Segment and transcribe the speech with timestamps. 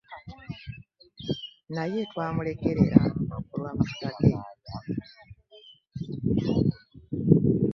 [1.75, 2.99] Naye twamulekerera
[3.35, 4.33] olw'amafuta ge.